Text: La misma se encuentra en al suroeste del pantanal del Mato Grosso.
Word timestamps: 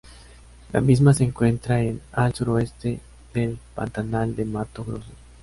La 0.73 0.81
misma 0.81 1.13
se 1.13 1.23
encuentra 1.25 1.79
en 1.79 2.01
al 2.13 2.33
suroeste 2.33 2.99
del 3.35 3.59
pantanal 3.75 4.35
del 4.35 4.47
Mato 4.47 4.83
Grosso. 4.83 5.11